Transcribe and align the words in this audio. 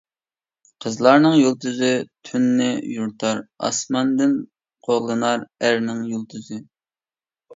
قىزلارنىڭ 0.83 1.33
يۇلتۇزى 1.39 1.89
تۈننى 2.29 2.69
يورۇتار، 2.93 3.43
ئاسماندىن 3.67 4.33
قوغلىنار 4.89 5.43
ئەرنىڭ 5.67 6.01
يۇلتۇزى. 6.15 6.59